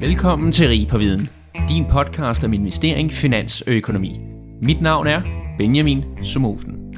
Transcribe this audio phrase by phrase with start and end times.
[0.00, 1.28] Velkommen til Rig på Viden,
[1.68, 4.20] din podcast om investering, finans og økonomi.
[4.62, 5.22] Mit navn er
[5.58, 6.94] Benjamin Sumofen.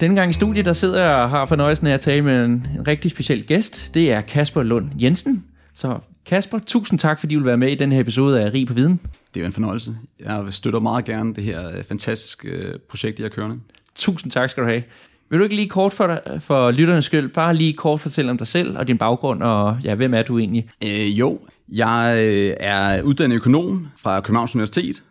[0.00, 2.50] Denne gang i studiet, der sidder jeg og har fornøjelsen af at tale med en,
[2.50, 3.94] en rigtig speciel gæst.
[3.94, 5.44] Det er Kasper Lund Jensen.
[5.74, 8.66] Så Kasper, tusind tak, fordi du vil være med i den her episode af Rig
[8.66, 9.00] på Viden.
[9.34, 9.96] Det er en fornøjelse.
[10.20, 13.56] Jeg støtter meget gerne det her øh, fantastiske øh, projekt, jeg kører.
[13.94, 14.82] Tusind tak skal du have.
[15.30, 18.38] Vil du ikke lige kort for, dig, for lytternes skyld, bare lige kort fortælle om
[18.38, 20.68] dig selv og din baggrund, og ja, hvem er du egentlig?
[20.84, 25.02] Øh, jo, jeg øh, er uddannet økonom fra Københavns Universitet.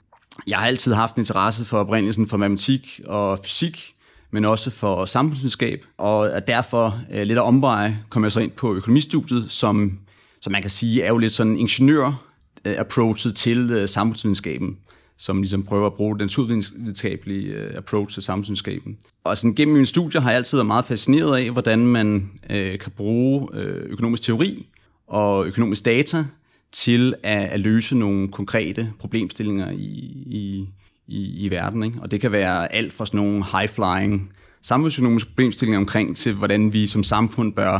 [0.47, 3.93] Jeg har altid haft en interesse for oprindelsen for matematik og fysik,
[4.31, 8.75] men også for samfundsvidenskab, og derfor øh, lidt af omveje kom jeg så ind på
[8.75, 9.99] økonomistudiet, som,
[10.41, 14.77] som man kan sige er jo lidt sådan ingeniør-approachet øh, til samfundsvidenskaben
[15.23, 18.97] som ligesom prøver at bruge den naturvidenskabelige øh, approach til samfundsvidenskaben.
[19.23, 22.79] Og sådan gennem mine studier har jeg altid været meget fascineret af, hvordan man øh,
[22.79, 24.67] kan bruge øh, økonomisk teori
[25.07, 26.25] og økonomisk data
[26.71, 29.77] til at, at løse nogle konkrete problemstillinger i,
[30.25, 30.67] i,
[31.07, 31.83] i, i verden.
[31.83, 31.97] Ikke?
[32.01, 36.87] Og det kan være alt fra sådan nogle high-flying samfundsøkonomiske problemstillinger omkring til, hvordan vi
[36.87, 37.79] som samfund bør,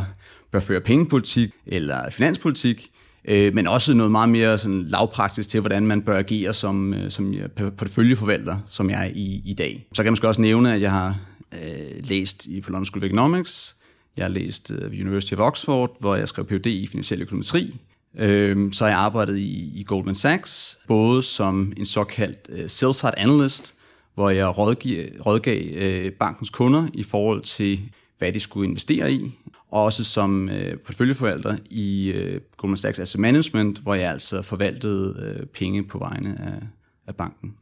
[0.52, 2.90] bør føre pengepolitik eller finanspolitik,
[3.26, 7.12] øh, men også noget meget mere sådan lavpraktisk til, hvordan man bør agere som, øh,
[7.12, 7.34] som
[7.78, 9.88] porteføljeforvalter, som jeg er i, i dag.
[9.94, 11.20] Så kan man måske også nævne, at jeg har
[11.54, 13.76] øh, læst i på London School of Economics,
[14.18, 16.66] jeg har læst øh, ved University of Oxford, hvor jeg skrev Ph.D.
[16.66, 17.76] i finansiel økonometri,
[18.18, 23.20] øh, så har jeg arbejdet i, i Goldman Sachs, både som en såkaldt øh, sell-side
[23.20, 23.76] analyst,
[24.16, 27.80] hvor jeg rådgiv, rådgav øh, bankens kunder i forhold til,
[28.18, 29.32] hvad de skulle investere i,
[29.74, 35.36] og også som øh, portføljeforvalter i øh, Goldman Sachs Asset Management, hvor jeg altså forvaltede
[35.40, 36.68] øh, penge på vegne af,
[37.08, 37.54] af banken.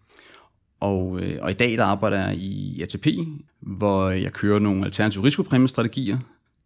[0.80, 3.08] Og, øh, og i dag der arbejder jeg i ATP,
[3.60, 6.18] hvor jeg kører nogle alternative risikopræmiestrategier.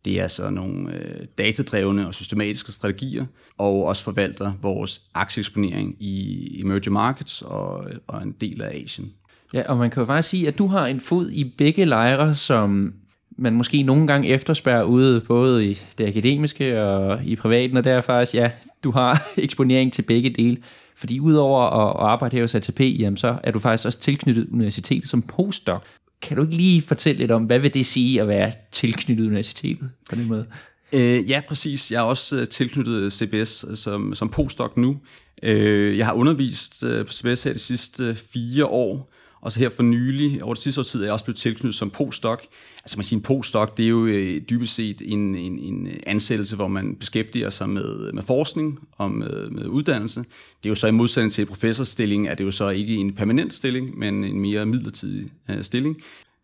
[0.06, 3.26] Det er altså nogle øh, datadrevne og systematiske strategier,
[3.58, 9.14] og også forvalter vores aktieeksponering i emerging markets og, og en del af Asien.
[9.54, 12.36] Ja, og man kan jo faktisk sige, at du har en fod i begge lejre
[12.36, 12.94] som
[13.38, 17.94] man måske nogle gange efterspørger ude, både i det akademiske og i privaten, og der
[17.94, 18.52] er faktisk, ja,
[18.84, 20.58] du har eksponering til begge dele.
[20.98, 25.10] Fordi udover at, arbejde her hos ATP, jamen, så er du faktisk også tilknyttet universitetet
[25.10, 25.82] som postdoc.
[26.22, 29.90] Kan du ikke lige fortælle lidt om, hvad vil det sige at være tilknyttet universitetet
[30.10, 30.46] på den måde?
[30.94, 31.92] Øh, ja, præcis.
[31.92, 34.98] Jeg er også øh, tilknyttet CBS øh, som, som postdoc nu.
[35.44, 39.14] Øh, jeg har undervist øh, på CBS her de sidste fire år,
[39.46, 41.76] og så her for nylig, over det sidste år tid, er jeg også blevet tilknyttet
[41.76, 42.40] som postdoc.
[42.78, 45.94] Altså man siger, en postdoc, det er jo øh, dybest set en, en, en øh,
[46.08, 50.20] ansættelse, hvor man beskæftiger sig med, med forskning og med, med uddannelse.
[50.20, 53.54] Det er jo så i modsætning til professorstilling, er det jo så ikke en permanent
[53.54, 55.98] stilling, men en mere midlertidig øh, stilling.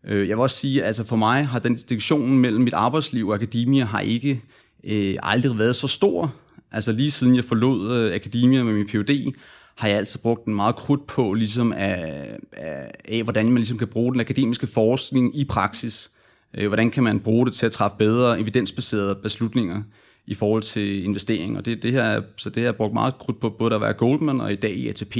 [0.06, 3.28] Øh, jeg vil også sige, at altså for mig har den distinktion mellem mit arbejdsliv
[3.28, 4.42] og akademia har ikke
[4.84, 6.34] øh, aldrig været så stor.
[6.72, 9.34] Altså lige siden jeg forlod øh, akademia med min Ph.D.,
[9.74, 13.78] har jeg altid brugt en meget krudt på, ligesom af, af, af, hvordan man ligesom
[13.78, 16.10] kan bruge den akademiske forskning i praksis.
[16.54, 19.82] Øh, hvordan kan man bruge det til at træffe bedre evidensbaserede beslutninger
[20.26, 21.56] i forhold til investering.
[21.56, 23.92] Og det, det her, så det har jeg brugt meget krudt på, både at være
[23.92, 25.16] Goldman og i dag i ATP.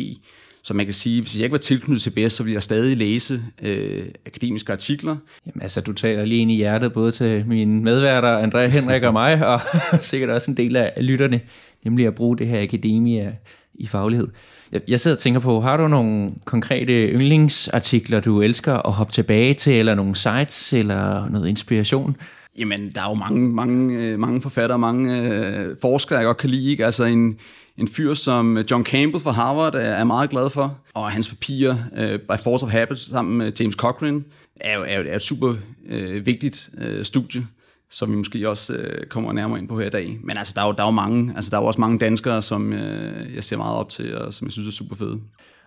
[0.65, 3.43] Så man kan sige, hvis jeg ikke var tilknyttet CBS, så ville jeg stadig læse
[3.63, 5.17] øh, akademiske artikler.
[5.47, 9.13] Jamen altså, du taler lige ind i hjertet, både til mine medværter, Andrea Henrik og
[9.13, 9.61] mig, og
[10.01, 11.41] sikkert også en del af lytterne,
[11.85, 13.33] nemlig at bruge det her akademia
[13.75, 14.29] i faglighed.
[14.73, 19.13] Jeg, jeg sidder og tænker på, har du nogle konkrete yndlingsartikler, du elsker at hoppe
[19.13, 22.17] tilbage til, eller nogle sites, eller noget inspiration?
[22.59, 26.51] Jamen, der er jo mange, mange, øh, mange forfattere, mange øh, forskere, jeg godt kan
[26.51, 26.71] lide.
[26.71, 26.85] Ikke?
[26.85, 27.39] Altså en,
[27.79, 31.77] en fyr som øh, John Campbell fra Harvard er meget glad for, og hans papirer
[31.97, 34.23] øh, By Force of Habit sammen med James Cochrane
[34.61, 35.55] er jo, er jo er et super
[35.89, 37.47] øh, vigtigt øh, studie
[37.93, 40.19] som vi måske også øh, kommer nærmere ind på her i dag.
[40.23, 41.99] Men altså, der er jo, der er jo mange, altså, der er jo også mange
[41.99, 45.21] danskere, som øh, jeg ser meget op til, og som jeg synes er super fede.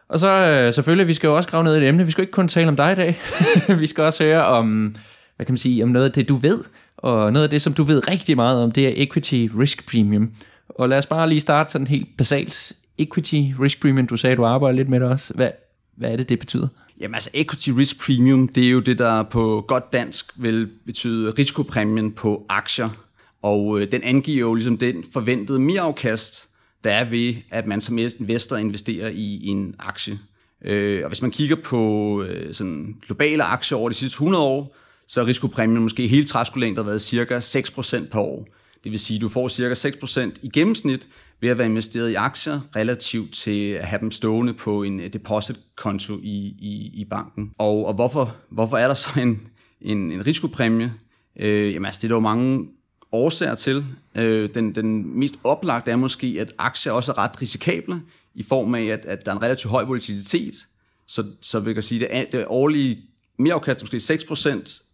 [0.09, 2.05] Og så øh, selvfølgelig, vi skal jo også grave ned i et emne.
[2.05, 3.19] Vi skal ikke kun tale om dig i dag.
[3.79, 4.95] vi skal også høre om,
[5.35, 6.63] hvad kan man sige, om noget af det, du ved.
[6.97, 10.31] Og noget af det, som du ved rigtig meget om, det er equity risk premium.
[10.69, 12.73] Og lad os bare lige starte sådan helt basalt.
[12.97, 15.33] Equity risk premium, du sagde, du arbejder lidt med det også.
[15.33, 15.49] Hvad,
[15.97, 16.67] hvad er det, det betyder?
[16.99, 21.31] Jamen altså equity risk premium, det er jo det, der på godt dansk vil betyde
[21.31, 22.89] risikopræmien på aktier.
[23.41, 26.49] Og øh, den angiver jo ligesom den forventede merafkast,
[26.83, 30.19] der er ved, at man som investor investerer i en aktie.
[30.65, 34.75] Øh, og hvis man kigger på øh, sådan globale aktier over de sidste 100 år,
[35.07, 38.47] så er risikopræmien måske hele træskolængder været cirka 6% per år.
[38.83, 41.09] Det vil sige, at du får cirka 6% i gennemsnit
[41.41, 45.13] ved at være investeret i aktier, relativt til at have dem stående på en øh,
[45.13, 47.51] depositkonto i, i, i banken.
[47.57, 49.41] Og, og hvorfor, hvorfor er der så en,
[49.81, 50.93] en, en risikopræmie?
[51.39, 52.67] Øh, jamen altså, det er der jo mange
[53.11, 53.85] årsager til.
[54.15, 58.01] Øh, den, den mest oplagte er måske, at aktier også er ret risikable,
[58.35, 60.55] i form af, at, at der er en relativt høj volatilitet.
[61.07, 62.99] Så, så vil jeg sige, at det årlige
[63.39, 64.13] mereafkast er måske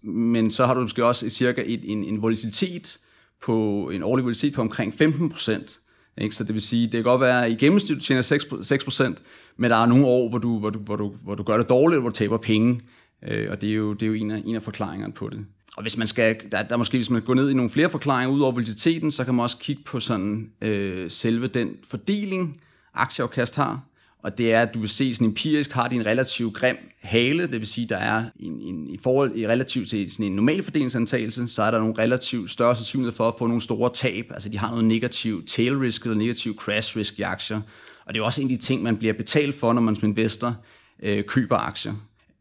[0.03, 2.99] 6%, men så har du måske også cirka et, en, en volatilitet
[3.41, 5.77] på en årlig volatilitet på omkring 15%.
[6.17, 6.35] Ikke?
[6.35, 9.23] Så det vil sige, det kan godt være, at i gennemsnit du tjener 6%,
[9.57, 11.69] men der er nogle år, hvor du, hvor du, hvor du, hvor du gør det
[11.69, 12.79] dårligt, hvor du taber penge.
[13.27, 15.45] Øh, og det er jo, det er jo en, af, en af forklaringerne på det.
[15.77, 18.35] Og hvis man skal, der, der måske, hvis man går ned i nogle flere forklaringer
[18.35, 22.61] ud over volatiliteten, så kan man også kigge på sådan øh, selve den fordeling,
[22.93, 23.81] aktieafkast har.
[24.23, 27.43] Og det er, at du vil se, sådan empirisk har de en relativt grim hale,
[27.43, 30.63] det vil sige, der er en, en, i forhold i relativt til sådan en normal
[30.63, 34.25] fordelingsantagelse, så er der nogle relativt større sandsynlighed for at få nogle store tab.
[34.31, 37.61] Altså de har noget negativ tail risk eller negativ crash risk i aktier.
[38.05, 40.09] Og det er også en af de ting, man bliver betalt for, når man som
[40.09, 40.55] investor
[41.03, 41.93] øh, køber aktier.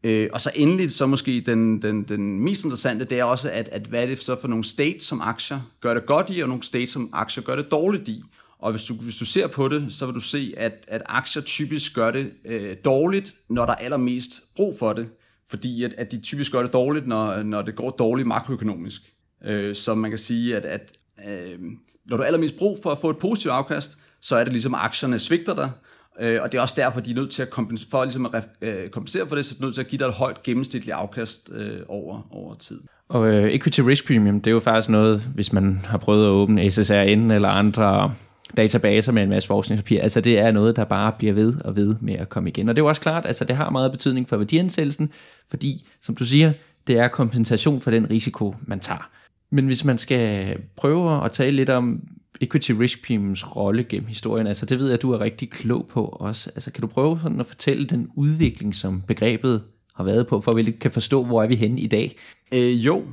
[0.03, 3.69] Øh, og så endelig, så måske den, den, den mest interessante, det er også, at,
[3.71, 6.47] at hvad er det så for nogle states, som aktier gør det godt i, og
[6.47, 8.23] nogle states, som aktier gør det dårligt i.
[8.61, 11.43] Og hvis du, hvis du ser på det, så vil du se, at, at aktier
[11.43, 15.07] typisk gør det øh, dårligt, når der er allermest brug for det.
[15.49, 19.01] Fordi at, at de typisk gør det dårligt, når, når det går dårligt makroøkonomisk.
[19.45, 20.93] Øh, så man kan sige, at, at
[21.27, 21.59] øh,
[22.05, 24.73] når du har allermest brug for at få et positivt afkast, så er det ligesom,
[24.73, 25.71] at aktierne svigter dig,
[26.19, 28.43] Øh, og det er også derfor, de er nødt til at kompensere for, ligesom at
[28.61, 31.49] øh, kompensere for det, så er nødt til at give dig et højt gennemsnitligt afkast
[31.53, 32.81] øh, over, over tid.
[33.09, 36.29] Og øh, equity risk premium, det er jo faktisk noget, hvis man har prøvet at
[36.29, 38.13] åbne SSRN eller andre
[38.57, 41.95] databaser med en masse forskningspapir, altså det er noget, der bare bliver ved og ved
[42.01, 42.69] med at komme igen.
[42.69, 45.11] Og det er jo også klart, altså det har meget betydning for værdiansættelsen,
[45.49, 46.53] fordi, som du siger,
[46.87, 49.09] det er kompensation for den risiko, man tager.
[49.49, 52.03] Men hvis man skal prøve at tale lidt om
[52.41, 55.87] equity risk premiums rolle gennem historien, altså det ved jeg, at du er rigtig klog
[55.87, 56.49] på også.
[56.55, 59.61] Altså kan du prøve sådan at fortælle den udvikling, som begrebet
[59.95, 62.15] har været på, for at vi kan forstå, hvor er vi henne i dag?
[62.53, 63.03] Øh, jo,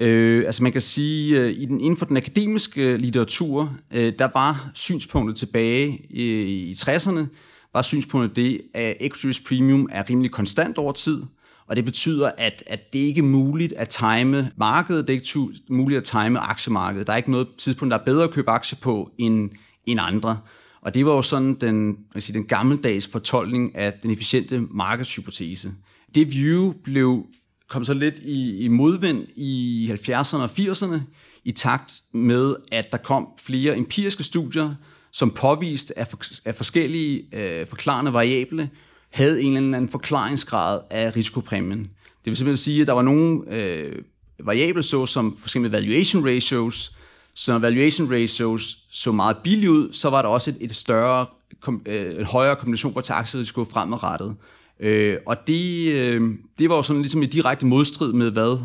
[0.00, 4.12] Øh, altså man kan sige, øh, i den, inden for den akademiske øh, litteratur, øh,
[4.18, 7.26] der var synspunktet tilbage øh, i, i 60'erne,
[7.72, 11.22] var synspunktet det, at equity premium er rimelig konstant over tid,
[11.66, 15.62] og det betyder, at, at det ikke er muligt at time markedet, det er ikke
[15.70, 17.06] muligt at time aktiemarkedet.
[17.06, 19.50] Der er ikke noget tidspunkt, der er bedre at købe aktier på end,
[19.86, 20.38] end andre.
[20.80, 25.72] Og det var jo sådan den, jeg sige, den gammeldags fortolkning af den efficiente markedshypotese.
[26.14, 27.26] Det view blev
[27.68, 31.00] kom så lidt i, i modvind i 70'erne og 80'erne,
[31.44, 34.74] i takt med, at der kom flere empiriske studier,
[35.12, 38.70] som påviste, at, for, at forskellige øh, forklarende variable
[39.10, 41.80] havde en eller anden forklaringsgrad af risikopræmien.
[42.24, 44.02] Det vil simpelthen sige, at der var nogle øh,
[44.38, 46.96] variable, så som for eksempel valuation ratios,
[47.34, 51.26] så når valuation ratios så meget billige ud, så var der også et, et større,
[51.60, 54.36] kom, øh, en højere kombination for aktierisiko fremadrettet.
[54.80, 58.58] Øh, og det, øh, det var jo sådan ligesom i direkte modstrid med, hvad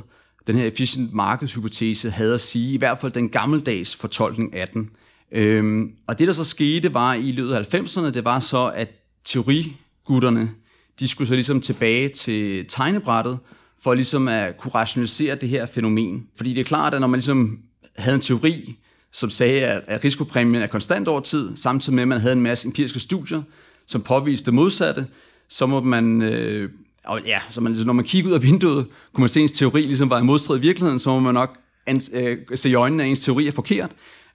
[0.47, 4.89] den her efficient markedshypotese havde at sige, i hvert fald den gammeldags fortolkning af den.
[5.31, 8.89] Øh, og det, der så skete, var i løbet af 90'erne, det var så, at
[9.23, 10.51] teorigutterne,
[10.99, 13.37] de skulle så ligesom tilbage til tegnebrættet,
[13.83, 16.27] for ligesom at kunne rationalisere det her fænomen.
[16.35, 17.59] Fordi det er klart, at når man ligesom
[17.95, 18.75] havde en teori,
[19.11, 22.67] som sagde, at risikopræmien er konstant over tid, samtidig med, at man havde en masse
[22.67, 23.41] empiriske studier,
[23.85, 25.07] som påviste det modsatte,
[25.49, 26.69] så må man, øh,
[27.05, 29.51] og ja, så man, når man kigger ud af vinduet, kunne man se, at ens
[29.51, 31.57] teori ligesom var i modstrid i virkeligheden, så må man nok
[31.87, 33.91] ans, øh, se i øjnene, at ens teori er forkert.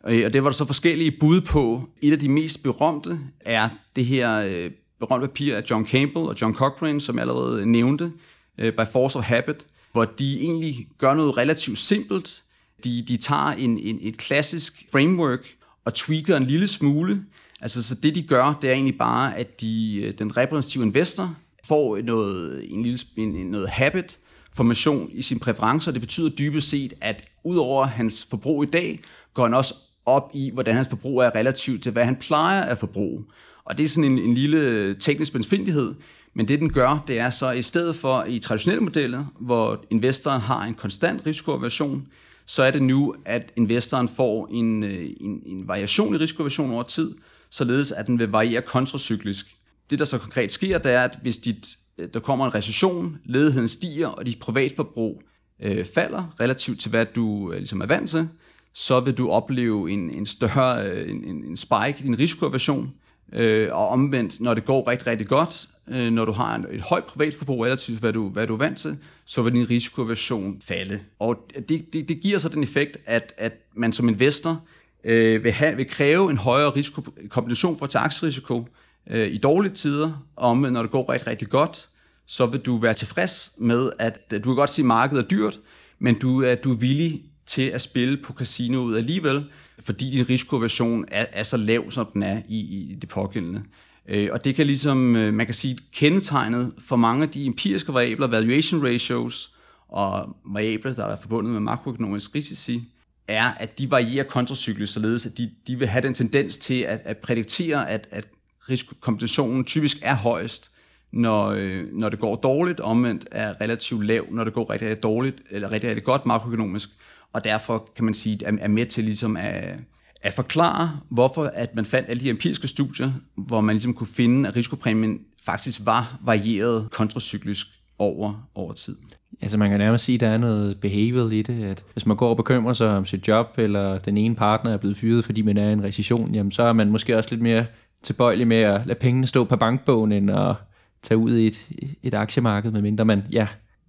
[0.09, 1.89] Øh, og det var der så forskellige bud på.
[2.03, 6.41] Et af de mest berømte er det her øh, berømte papir af John Campbell og
[6.41, 8.13] John Cochrane, som jeg allerede nævnte,
[8.59, 12.43] øh, By Force of Habit, hvor de egentlig gør noget relativt simpelt.
[12.85, 17.25] De, de tager en, en, et klassisk framework og tweaker en lille smule.
[17.61, 21.35] Altså, så det de gør, det er egentlig bare, at de, øh, den repræsentative investor
[21.65, 24.19] får noget, en lille, en, noget habit,
[24.55, 25.93] formation i sine præferencer.
[25.93, 29.01] Det betyder dybest set, at udover hans forbrug i dag,
[29.35, 29.75] går han også
[30.07, 33.25] op i, hvordan hans forbrug er relativt til, hvad han plejer at forbruge.
[33.65, 35.95] Og det er sådan en, en lille øh, teknisk benfindighed,
[36.35, 40.41] men det den gør, det er så i stedet for i traditionelle modeller, hvor investoren
[40.41, 42.07] har en konstant risikoversion,
[42.47, 46.83] så er det nu, at investoren får en, øh, en, en variation i risikoversion over
[46.83, 47.15] tid,
[47.51, 49.57] således at den vil variere kontracyklisk.
[49.91, 51.67] Det, der så konkret sker, det er, at hvis dit,
[51.99, 55.23] øh, der kommer en recession, ledigheden stiger, og dit privatforbrug
[55.63, 58.29] øh, falder relativt til, hvad du øh, ligesom er vant til,
[58.75, 62.95] så vil du opleve en, en større øh, en, en spike i din risikoversion.
[63.33, 66.81] Øh, og omvendt, når det går rigtig, rigtig godt, øh, når du har en, et
[66.81, 70.61] højt privatforbrug relativt til, hvad du, hvad du er vant til, så vil din risikoversion
[70.61, 71.01] falde.
[71.19, 74.63] Og det, det, det giver så den effekt, at, at man som investor
[75.09, 78.69] øh, vil, have, vil kræve en højere risiko, kombination for taksrisiko
[79.11, 81.89] øh, i dårlige tider, og når det går rigtig, rigtig godt,
[82.27, 85.29] så vil du være tilfreds med, at, at du kan godt sige, at markedet er
[85.29, 85.61] dyrt,
[85.99, 89.45] men du, at du er villig til at spille på casinoet alligevel,
[89.81, 93.63] fordi din risikoversion er, er så lav, som den er i, i det pågældende.
[94.09, 97.95] Øh, og det kan ligesom, øh, man kan sige, kendetegnet for mange af de empiriske
[97.95, 99.55] variabler, valuation ratios
[99.89, 102.93] og variabler, der er forbundet med makroøkonomisk risici,
[103.29, 107.01] er, at de varierer kontracyklisk, således at de, de vil have den tendens til at,
[107.05, 108.29] at prædiktere, at, at
[108.69, 110.71] risikokompensationen typisk er højest,
[111.13, 115.03] når, øh, når det går dårligt, omvendt er relativt lav, når det går rigtig, rigtig
[115.03, 116.89] dårligt, eller rigtig, rigtig godt makroøkonomisk,
[117.33, 119.79] og derfor kan man sige, er, er med til ligesom at,
[120.23, 124.49] at forklare, hvorfor at man fandt alle de empiriske studier, hvor man ligesom kunne finde,
[124.49, 127.67] at risikopræmien faktisk var varieret kontracyklisk
[127.99, 128.97] over, over tid.
[129.41, 132.17] Altså man kan nærmest sige, at der er noget behavioral i det, at hvis man
[132.17, 135.43] går og bekymrer sig om sit job, eller den ene partner er blevet fyret, fordi
[135.43, 137.67] man er i en recession, jamen så er man måske også lidt mere
[138.03, 140.55] tilbøjelig med at lade pengene stå på bankbogen, end at
[141.03, 141.69] tage ud i et,
[142.03, 143.49] et aktiemarked, medmindre man ja,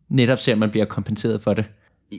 [0.09, 1.65] netop ser, at man bliver kompenseret for det.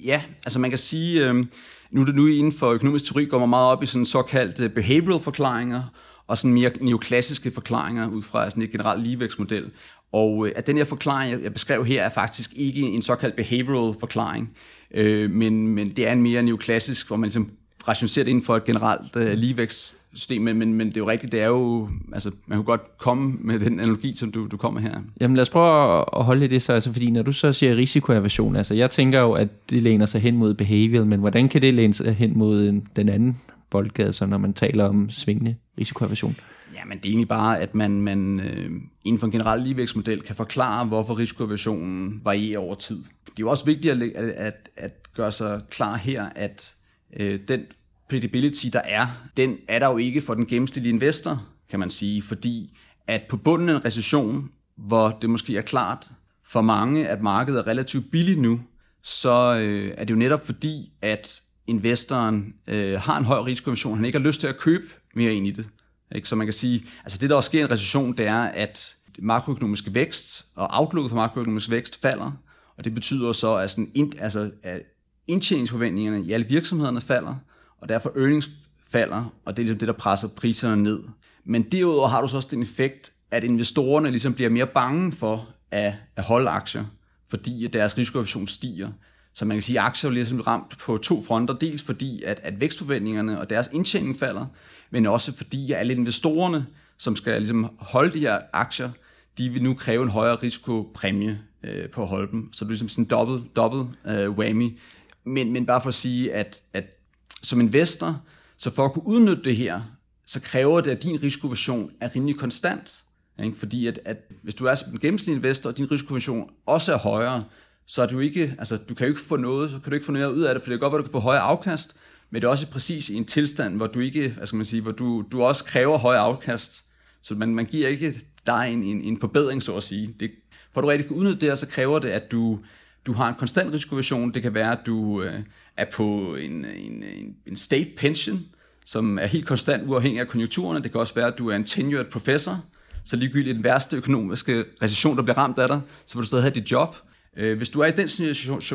[0.04, 1.46] Ja, altså man kan sige, øh,
[1.90, 4.68] nu er det nu inden for økonomisk teori, går man meget op i sådan såkaldte
[4.68, 5.82] behavioral forklaringer,
[6.26, 9.70] og sådan mere neoklassiske forklaringer ud fra sådan et generelt ligevægtsmodel.
[10.12, 13.94] Og øh, at den her forklaring, jeg beskrev her, er faktisk ikke en såkaldt behavioral
[14.00, 14.50] forklaring,
[14.94, 17.50] øh, men, men det er en mere neoklassisk, hvor man ligesom
[17.88, 21.32] rationaliserer det inden for et generelt øh, ligevækstsystem, men, men, men det er jo rigtigt,
[21.32, 24.80] det er jo, altså man kunne godt komme med den analogi, som du, du kommer
[24.80, 25.00] her.
[25.20, 28.56] Jamen lad os prøve at holde det så, altså, fordi når du så siger risikoaversion,
[28.56, 31.74] altså jeg tænker jo, at det læner sig hen mod behavioral, men hvordan kan det
[31.74, 33.40] læne sig hen mod øh, den anden
[33.70, 36.36] boldgade, så når man taler om svingende risikoaversion?
[36.74, 38.70] Ja, men det er egentlig bare, at man, man øh,
[39.04, 42.96] inden for en generel ligevægtsmodel kan forklare, hvorfor risikoversionen varierer over tid.
[42.96, 46.74] Det er jo også vigtigt at, at, at gøre sig klar her, at
[47.16, 47.60] øh, den
[48.08, 52.22] predictability, der er, den er der jo ikke for den gennemsnitlige investor, kan man sige,
[52.22, 56.10] fordi at på bunden af en recession, hvor det måske er klart
[56.44, 58.60] for mange, at markedet er relativt billigt nu,
[59.02, 64.04] så øh, er det jo netop fordi, at investoren øh, har en høj risikoversion, han
[64.04, 64.84] ikke har lyst til at købe
[65.14, 65.68] mere ind i det.
[66.14, 66.28] Ikke?
[66.28, 68.96] Så man kan sige, altså det der også sker i en recession, det er, at
[69.18, 72.32] makroøkonomisk vækst og outlooket for makroøkonomisk vækst falder,
[72.76, 74.82] og det betyder så, at, sådan, ind, altså, at
[75.26, 77.34] indtjeningsforventningerne i alle virksomhederne falder,
[77.80, 78.50] og derfor earnings
[78.90, 81.00] falder, og det er ligesom det, der presser priserne ned.
[81.44, 85.48] Men derudover har du så også den effekt, at investorerne ligesom bliver mere bange for
[85.70, 86.84] at, at holde aktier,
[87.30, 88.88] fordi deres risikoaversion stiger.
[89.34, 91.54] Så man kan sige, at aktier bliver ligesom ramt på to fronter.
[91.54, 94.46] Dels fordi, at, at vækstforventningerne og deres indtjening falder,
[94.90, 96.66] men også fordi, alle investorerne,
[96.98, 98.90] som skal ligesom holde de her aktier,
[99.38, 102.52] de vil nu kræve en højere risikopræmie øh, på at holde dem.
[102.52, 104.78] Så det er ligesom sådan en dobbelt, dobbelt øh, whammy.
[105.24, 106.96] Men, men bare for at sige, at, at
[107.42, 108.22] som investor,
[108.56, 109.80] så for at kunne udnytte det her,
[110.26, 113.04] så kræver det, at din risikoversion er rimelig konstant.
[113.42, 113.58] Ikke?
[113.58, 117.44] Fordi at, at hvis du er en gennemsnitlig investor, og din risikoversion også er højere,
[117.86, 120.06] så er du ikke, altså du kan jo ikke få noget, så kan du ikke
[120.06, 121.96] få noget ud af det, for det er godt, at du kan få højere afkast,
[122.30, 124.82] men det er også præcis i en tilstand, hvor du ikke, hvad skal man sige,
[124.82, 126.84] hvor du, du også kræver høj afkast,
[127.22, 128.14] så man, man giver ikke
[128.46, 130.14] dig en, en, en forbedring, så at sige.
[130.20, 130.30] Det,
[130.72, 132.58] for at du rigtig kan udnytte det her, så kræver det, at du,
[133.06, 134.34] du har en konstant risikoversion.
[134.34, 135.40] Det kan være, at du øh,
[135.76, 138.40] er på en, en, en, en state pension,
[138.84, 140.82] som er helt konstant uafhængig af konjunkturerne.
[140.82, 142.64] Det kan også være, at du er en tenured professor,
[143.04, 146.44] så ligegyldigt den værste økonomiske recession, der bliver ramt af dig, så vil du stadig
[146.44, 146.96] have dit job.
[147.40, 148.08] Øh, hvis du er i den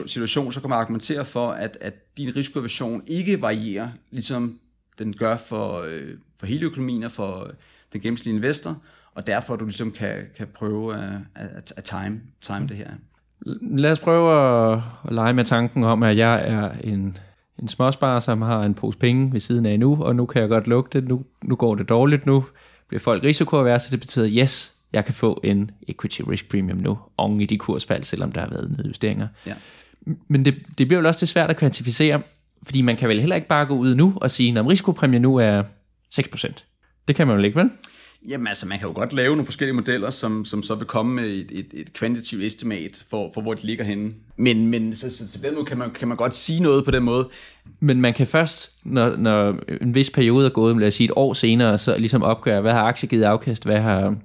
[0.07, 4.59] situation, så kan man argumentere for, at, at din risikoversion ikke varierer, ligesom
[4.99, 7.53] den gør for, øh, for hele økonomien og for øh,
[7.93, 8.77] den gennemsnitlige investor,
[9.13, 12.89] og derfor du ligesom kan, kan prøve at, at, at time, time det her.
[13.61, 17.17] Lad os prøve at, at lege med tanken om, at jeg er en,
[17.59, 20.49] en småspar, som har en pose penge ved siden af nu, og nu kan jeg
[20.49, 22.45] godt lugte, nu, nu går det dårligt, nu
[22.87, 27.41] bliver folk risikoaverse, det betyder, yes, jeg kan få en equity risk premium nu, oven
[27.41, 29.27] i de kursfald, selvom der har været nedjusteringer.
[29.47, 29.53] Ja.
[30.27, 32.21] Men det, det bliver jo også det svært at kvantificere,
[32.63, 35.35] fordi man kan vel heller ikke bare gå ud nu og sige, at risikopræmien nu
[35.35, 35.63] er
[36.19, 36.53] 6%.
[37.07, 37.69] Det kan man jo ikke, vel?
[38.27, 41.15] Jamen altså, man kan jo godt lave nogle forskellige modeller, som, som så vil komme
[41.15, 44.13] med et, et, et kvantitativt estimat for, for, hvor de ligger henne.
[44.37, 46.85] Men, men så, så, så på den måde kan man, kan man godt sige noget
[46.85, 47.29] på den måde.
[47.79, 51.13] Men man kan først, når, når en vis periode er gået, lad os sige et
[51.15, 54.15] år senere, så ligesom opgøre, hvad har aktie givet afkast, hvad har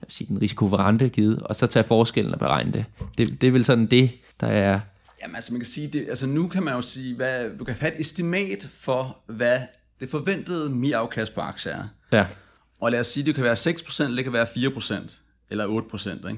[0.00, 2.84] lad os sige, den risikovarante givet, og så tage forskellen og beregne det.
[3.18, 3.40] det.
[3.40, 4.10] Det er vel sådan det,
[4.40, 4.80] der er...
[5.22, 7.74] Jamen altså, man kan sige, det, altså nu kan man jo sige, hvad, du kan
[7.74, 9.60] have et estimat for, hvad
[10.00, 11.88] det forventede mere afkast på aktier er.
[12.12, 12.26] Ja.
[12.80, 15.16] Og lad os sige, det kan være 6%, eller det kan være 4%,
[15.50, 16.10] eller 8%.
[16.10, 16.28] Ikke?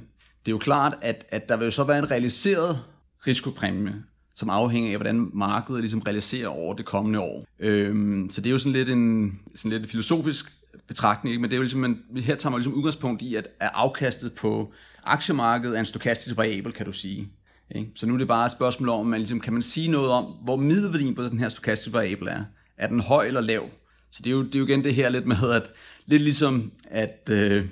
[0.46, 2.80] Det er jo klart, at, at der vil jo så være en realiseret
[3.26, 3.94] risikopræmie,
[4.34, 7.46] som afhænger af, hvordan markedet ligesom realiserer over det kommende år.
[7.58, 10.52] Øhm, så det er jo sådan lidt en sådan lidt en filosofisk
[10.87, 11.40] betragtning, ikke?
[11.40, 14.32] men det er jo ligesom, man, her tager man ligesom udgangspunkt i, at, at afkastet
[14.32, 14.72] på
[15.04, 17.28] aktiemarkedet er en stokastisk variabel, kan du sige.
[17.75, 17.90] Ikke?
[17.94, 20.25] Så nu er det bare et spørgsmål om, man ligesom, kan man sige noget om,
[20.25, 22.44] hvor middelværdien på den her stokastiske variabel er?
[22.78, 23.68] Er den høj eller lav?
[24.10, 25.70] Så det er jo, det er jo igen det her lidt med, at
[26.06, 27.64] lidt ligesom, at øh,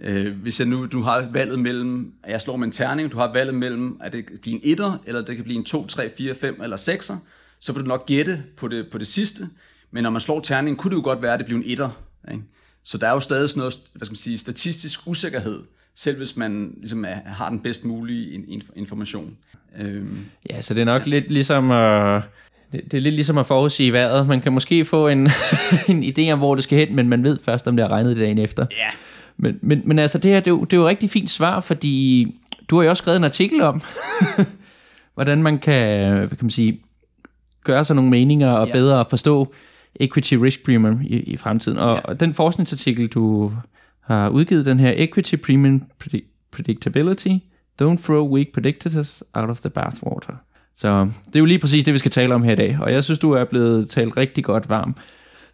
[0.00, 3.16] øh, hvis jeg nu du har valget mellem, at jeg slår med en terning, du
[3.18, 5.86] har valget mellem, at det kan blive en etter, eller det kan blive en 2,
[5.86, 7.14] 3, 4, 5 eller 6'er,
[7.60, 9.48] så vil du nok gætte på det, på det sidste.
[9.90, 12.03] Men når man slår terningen, kunne det jo godt være, at det bliver en etter.
[12.32, 12.42] Ikke?
[12.84, 15.60] Så der er jo stadig sådan noget hvad skal man sige, statistisk usikkerhed,
[15.94, 18.44] selv hvis man ligesom er, har den bedst mulige
[18.76, 19.36] information.
[19.78, 20.18] Øhm.
[20.50, 21.10] Ja, så det er nok ja.
[21.10, 22.22] lidt ligesom at...
[22.72, 24.26] Det, det er lidt ligesom at forudsige vejret.
[24.26, 25.30] Man kan måske få en,
[25.88, 28.16] en idé om, hvor det skal hen, men man ved først, om det er regnet
[28.16, 28.66] dagen efter.
[28.70, 28.90] Ja.
[29.36, 31.30] Men, men, men altså, det her, det er, jo, det er jo et rigtig fint
[31.30, 32.26] svar, fordi
[32.70, 33.82] du har jo også skrevet en artikel om,
[35.14, 36.80] hvordan man kan, hvad kan man sige,
[37.64, 38.72] gøre sig nogle meninger og ja.
[38.72, 39.54] bedre forstå
[40.00, 41.78] equity risk premium i, i fremtiden.
[41.78, 42.00] Og, ja.
[42.00, 43.52] og den forskningsartikel, du
[44.00, 45.82] har udgivet, den her equity premium
[46.50, 47.28] predictability,
[47.82, 50.34] don't throw weak predictors out of the bathwater.
[50.76, 52.92] Så det er jo lige præcis det, vi skal tale om her i dag, og
[52.92, 54.96] jeg synes, du er blevet talt rigtig godt varm.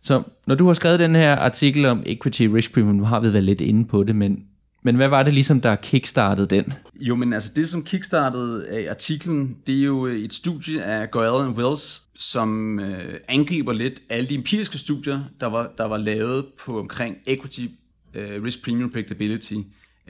[0.02, 3.32] Så når du har skrevet den her artikel om equity risk premium, nu har vi
[3.32, 4.44] været lidt inde på det, men,
[4.82, 6.72] men hvad var det ligesom, der kickstartede den?
[7.00, 11.10] Jo, men altså det, som kickstartede øh, artiklen, det er jo øh, et studie af
[11.10, 15.96] Goyle and Wells, som øh, angriber lidt alle de empiriske studier, der var, der var
[15.96, 17.66] lavet på omkring equity
[18.14, 19.54] øh, risk premium predictability.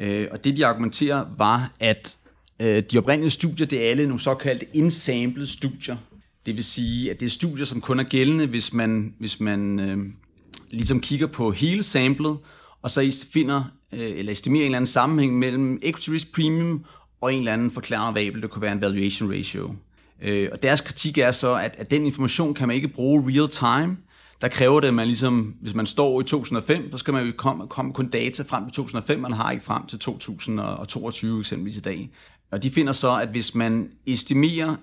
[0.00, 2.16] Øh, og det, de argumenterer, var, at
[2.62, 5.96] øh, de oprindelige studier, det er alle nogle såkaldte insamplede studier.
[6.46, 9.80] Det vil sige, at det er studier, som kun er gældende, hvis man, hvis man
[9.80, 9.98] øh,
[10.70, 12.36] ligesom kigger på hele samlet,
[12.82, 16.84] og så finder øh, eller estimerer en eller anden sammenhæng mellem equity risk premium
[17.20, 19.74] og en eller anden forklarende variabel, der kunne være en valuation ratio.
[20.22, 23.48] Øh, og deres kritik er så, at, at den information kan man ikke bruge real
[23.48, 23.96] time.
[24.40, 27.32] Der kræver det, at man ligesom, hvis man står i 2005, så skal man jo
[27.36, 31.80] komme, komme kun data frem til 2005, man har ikke frem til 2022 eksempelvis i
[31.80, 32.10] dag.
[32.50, 34.76] Og de finder så, at hvis man estimerer,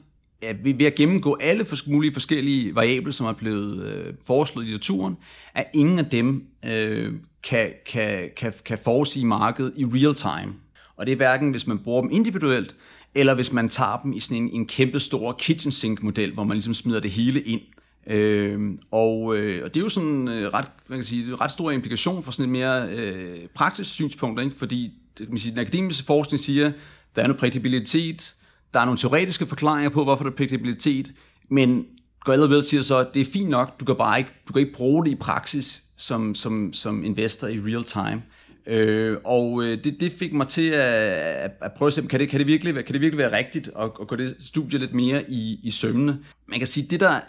[0.44, 5.17] ja, ved at gennemgå alle mulige forskellige variable, som er blevet øh, foreslået i litteraturen,
[5.53, 7.13] at ingen af dem øh,
[7.44, 10.54] kan, kan, kan, kan forudsige markedet i real time.
[10.95, 12.76] Og det er hverken, hvis man bruger dem individuelt,
[13.15, 16.43] eller hvis man tager dem i sådan en, en kæmpe stor kitchen sink model, hvor
[16.43, 17.62] man ligesom smider det hele ind.
[18.08, 21.71] Øh, og, øh, og det er jo sådan øh, ret, man kan sige, ret stor
[21.71, 24.56] implikation for sådan et mere øh, praktisk synspunkt, ikke?
[24.58, 26.71] fordi det, kan man sige, den akademiske forskning siger,
[27.15, 28.36] der er noget prædiktibilitet,
[28.73, 31.12] der er nogle teoretiske forklaringer på, hvorfor der er prædiktibilitet,
[31.49, 31.86] men
[32.25, 34.60] Goel ved siger så, at det er fint nok, du kan bare ikke, du kan
[34.60, 38.23] ikke bruge det i praksis som, som, som investor i real time.
[38.67, 42.30] Øh, og øh, det, det fik mig til at, at prøve at se, kan det,
[42.30, 45.32] kan det, virkelig, kan det virkelig være rigtigt at, at gå det studie lidt mere
[45.32, 46.19] i, i sømne.
[46.47, 47.19] Man kan sige, det der,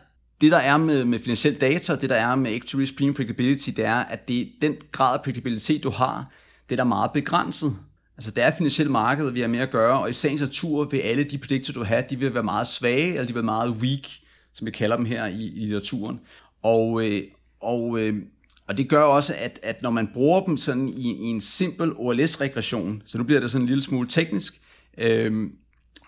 [0.40, 3.70] det der er med, med finansiel data, og det der er med actual premium predictability,
[3.70, 6.33] det er, at det, den grad af predictabilitet, du har,
[6.68, 7.77] det er der meget begrænset.
[8.19, 10.99] Altså det er finansielle marked, vi har med at gøre, og i sagens natur vil
[10.99, 13.71] alle de predictor, du har, de vil være meget svage, eller de vil være meget
[13.71, 14.09] weak,
[14.55, 16.21] som vi kalder dem her i, i litteraturen.
[16.63, 17.23] Og, øh,
[17.61, 18.23] og øh,
[18.69, 21.93] og det gør også, at, at når man bruger dem sådan i, i en simpel
[21.97, 24.61] OLS-regression, så nu bliver det sådan en lille smule teknisk,
[24.99, 25.51] øh,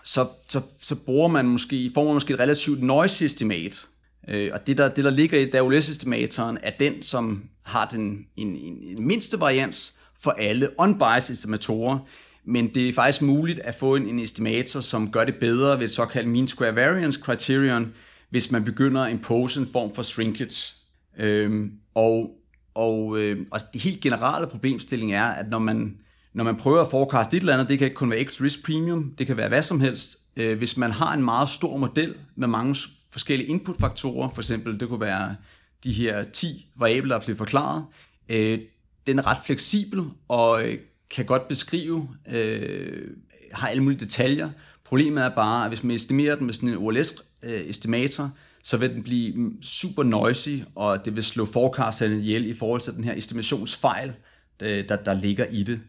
[0.03, 3.85] så, så, så bruger man måske, får man måske et relativt noise-estimat.
[4.27, 8.55] Øh, og det der, det, der ligger i OLS-estimatoren, er den, som har den, en,
[8.55, 11.99] en, en mindste varians for alle unbiased estimatorer.
[12.45, 15.85] Men det er faktisk muligt at få en, en estimator, som gør det bedre ved
[15.85, 17.93] et såkaldt mean square variance criterion,
[18.29, 20.73] hvis man begynder at impose en form for shrinkage.
[21.17, 22.29] Øhm, og
[22.73, 25.97] og, øh, og det helt generelle problemstilling er, at når man,
[26.33, 28.65] når man prøver at forecast et eller andet, det kan ikke kun være X risk
[28.65, 30.17] premium, det kan være hvad som helst.
[30.37, 32.75] Øh, hvis man har en meget stor model med mange
[33.11, 35.35] forskellige inputfaktorer, for eksempel det kunne være
[35.83, 37.85] de her 10 variabler, der bliver forklaret,
[38.29, 38.59] øh,
[39.07, 40.77] den er ret fleksibel og øh,
[41.09, 43.07] kan godt beskrive, øh,
[43.51, 44.49] har alle mulige detaljer.
[44.85, 48.29] Problemet er bare, at hvis man estimerer den med sådan en OLS-estimator, øh,
[48.63, 52.93] så vil den blive super noisy, og det vil slå forecasterne ihjel i forhold til
[52.93, 54.13] den her estimationsfejl,
[54.61, 55.79] øh, der, der ligger i det.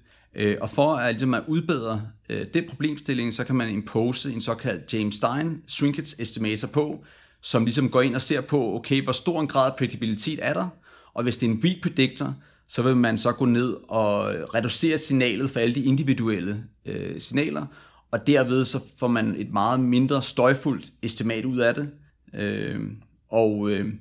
[0.60, 4.94] Og for at, ligesom at udbedre øh, det problemstilling, så kan man impose en såkaldt
[4.94, 7.04] James Stein shrinkage estimator på,
[7.40, 10.54] som ligesom går ind og ser på, okay, hvor stor en grad af predictabilitet er
[10.54, 10.68] der,
[11.14, 12.34] og hvis det er en weak predictor,
[12.72, 17.66] så vil man så gå ned og reducere signalet for alle de individuelle øh, signaler,
[18.10, 21.90] og derved så får man et meget mindre støjfuldt estimat ud af det,
[22.34, 22.80] Øh,
[23.28, 23.94] og, øh,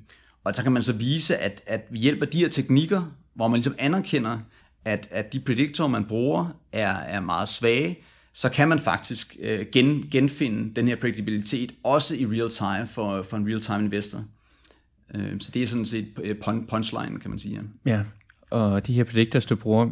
[0.44, 3.48] og så kan man så vise, at, at ved hjælp af de her teknikker, hvor
[3.48, 4.40] man ligesom anerkender,
[4.86, 8.00] at, at de prediktorer, man bruger, er, er meget svage,
[8.34, 13.24] så kan man faktisk øh, gen, genfinde den her predictabilitet, også i real time for,
[13.24, 14.24] for en real time investor.
[15.16, 16.36] Øh, så det er sådan set øh,
[16.70, 17.62] punchline, kan man sige.
[17.86, 18.04] Ja,
[18.52, 19.90] og de her predictors, du bruger,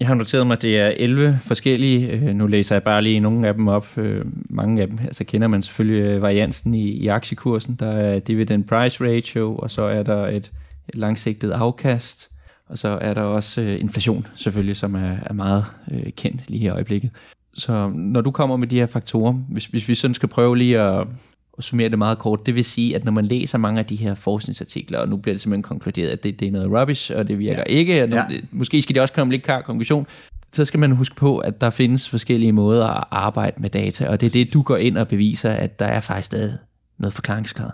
[0.00, 2.08] Jeg har noteret mig, at det er 11 forskellige.
[2.08, 3.98] Øh, nu læser jeg bare lige nogle af dem op.
[3.98, 7.74] Øh, mange af dem, altså kender man selvfølgelig øh, variansen i, i aktiekursen.
[7.74, 10.52] Der er dividend price ratio, og så er der et,
[10.88, 12.30] et langsigtet afkast,
[12.66, 16.68] og så er der også inflation selvfølgelig, som er, er meget øh, kendt lige i
[16.68, 17.10] øjeblikket.
[17.54, 20.80] Så når du kommer med de her faktorer, hvis, hvis vi sådan skal prøve lige
[20.80, 21.06] at,
[21.60, 23.96] at summere det meget kort, det vil sige, at når man læser mange af de
[23.96, 27.28] her forskningsartikler, og nu bliver det simpelthen konkluderet, at det, det er noget rubbish, og
[27.28, 27.74] det virker ja.
[27.74, 28.26] ikke, og nu, ja.
[28.50, 30.06] måske skal det også komme lidt klar konklusion,
[30.52, 34.20] så skal man huske på, at der findes forskellige måder at arbejde med data, og
[34.20, 36.58] det er det, du går ind og beviser, at der er faktisk stadig
[36.98, 37.70] noget forklaringsgrad.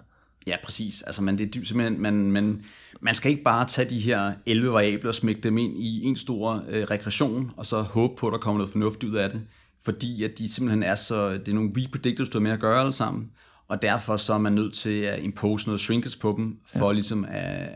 [0.46, 1.03] Ja, præcis.
[1.03, 2.62] Altså, man, det er simpelthen, man, man,
[3.01, 6.16] man skal ikke bare tage de her 11 variabler og smække dem ind i en
[6.16, 9.42] stor øh, regression, og så håbe på, at der kommer noget fornuft ud af det.
[9.85, 12.61] Fordi at de simpelthen er så, det er nogle weak predictors, du har med at
[12.61, 13.31] gøre alle sammen
[13.68, 16.92] og derfor så er man nødt til at impose noget shrinkage på dem, for ja.
[16.92, 17.68] ligesom at,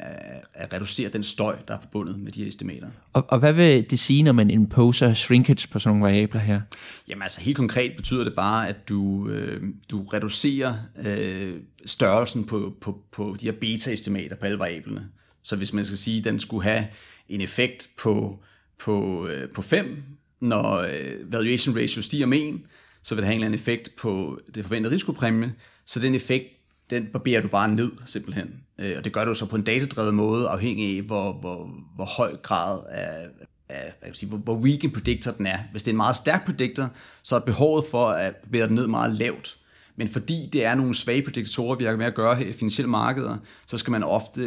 [0.54, 2.88] at, reducere den støj, der er forbundet med de her estimater.
[3.12, 6.60] Og, og hvad vil det sige, når man imposer shrinkage på sådan nogle variabler her?
[7.08, 10.74] Jamen altså helt konkret betyder det bare, at du, øh, du reducerer
[11.04, 15.08] øh, størrelsen på, på, på de her beta-estimater på alle variablerne.
[15.42, 16.86] Så hvis man skal sige, at den skulle have
[17.28, 18.42] en effekt på,
[18.78, 20.02] på, øh, på 5,
[20.40, 22.60] når øh, valuation ratio stiger med 1,
[23.02, 25.54] så vil det have en eller anden effekt på det forventede risikopræmie,
[25.90, 26.46] så den effekt,
[26.90, 28.48] den barberer du bare ned simpelthen.
[28.78, 32.04] Øh, og det gør du så på en datadrevet måde, afhængig af, hvor, hvor, hvor
[32.04, 33.28] høj grad af,
[33.68, 35.58] af hvad sige, hvor, hvor weak en predictor den er.
[35.70, 36.90] Hvis det er en meget stærk predictor,
[37.22, 39.56] så er behovet for at barbere den ned meget lavt.
[39.96, 42.90] Men fordi det er nogle svage prediktorer, vi har med at gøre her i finansielle
[42.90, 44.42] markeder, så skal man ofte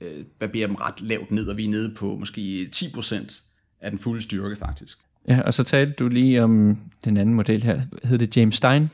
[0.00, 3.42] øh, barbere dem ret lavt ned, og vi er nede på måske 10%
[3.80, 4.98] af den fulde styrke faktisk.
[5.28, 7.80] Ja, og så talte du lige om den anden model her.
[8.04, 8.90] Hedder det James Stein?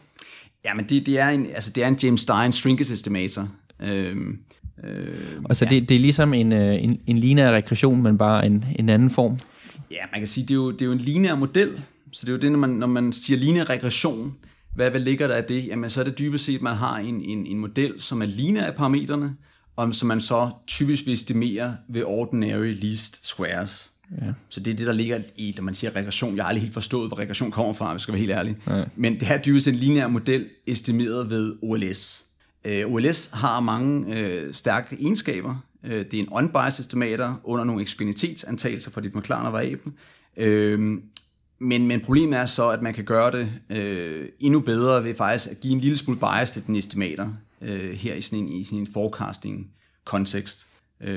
[0.64, 3.48] Ja, men det, det, er, en, altså det er en James Stein shrinkage estimator.
[3.82, 4.38] Øhm,
[4.84, 5.70] øh, og så ja.
[5.70, 9.10] det, det er ligesom en, øh, en, en lineær regression, men bare en, en anden
[9.10, 9.38] form?
[9.90, 11.82] Ja, man kan sige, det er jo, det er jo en lineær model.
[12.12, 14.34] Så det er jo det, når man, når man siger lineær regression,
[14.74, 15.66] hvad, hvad ligger der af det?
[15.66, 18.26] Jamen, så er det dybest set, at man har en, en, en model, som er
[18.26, 19.34] lineær i parametrene,
[19.76, 23.92] og som man så typisk vil estimere ved ordinary least squares.
[24.20, 24.32] Ja.
[24.48, 26.36] Så det er det, der ligger i, når man siger regression.
[26.36, 28.56] Jeg har aldrig helt forstået, hvor regression kommer fra, hvis jeg skal være helt ærlig.
[28.66, 28.84] Ja.
[28.96, 32.24] Men det her er dybest en lineær model, estimeret ved OLS.
[32.64, 35.64] Øh, OLS har mange uh, stærke egenskaber.
[35.84, 39.92] Uh, det er en unbiased estimator under nogle eksponentitetsantagelser for de forklarende variable.
[40.36, 40.98] Uh,
[41.58, 45.50] men, men problemet er så, at man kan gøre det uh, endnu bedre ved faktisk
[45.50, 48.64] at give en lille smule bias til den estimator uh, her i sådan en, i
[48.64, 50.66] sådan en forecasting-kontekst.
[51.00, 51.08] Uh,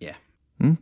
[0.00, 0.12] ja.
[0.60, 0.76] Mm.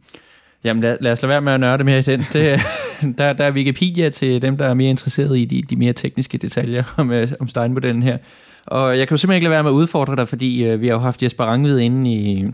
[0.64, 2.24] Jamen lad, lad os lade være med at nørde mere i den.
[2.32, 2.60] Det,
[3.18, 6.38] der, der er Wikipedia til dem, der er mere interesseret i de, de mere tekniske
[6.38, 8.18] detaljer om, øh, om Stein-modellen her.
[8.66, 10.86] Og jeg kan jo simpelthen ikke lade være med at udfordre dig, fordi øh, vi
[10.86, 12.46] har jo haft Jesper Rangvid inde i,